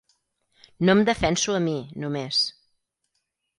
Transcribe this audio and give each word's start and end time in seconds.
No 0.87 0.95
em 0.97 1.03
defenso 1.09 1.53
a 1.59 1.61
mi, 1.67 1.75
només. 2.05 2.43